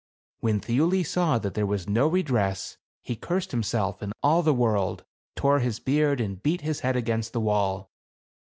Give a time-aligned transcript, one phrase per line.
[0.39, 5.05] When Thiuli saw that there was no redress, he cursed himself and all the world,
[5.35, 7.91] tore his beard and beat his head against the wall.